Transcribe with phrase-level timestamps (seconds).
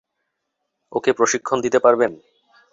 [0.91, 2.11] ওকে প্রশিক্ষণ দিতে পারবেন?